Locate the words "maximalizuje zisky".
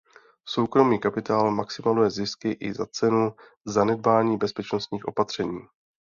1.51-2.51